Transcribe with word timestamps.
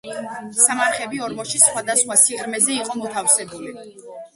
სამარხები 0.59 1.21
ორმოში 1.27 1.63
სხვადასხვა 1.67 2.21
სიღრმეზე 2.25 2.77
იყო 2.83 3.01
მოთავსებული. 3.05 3.81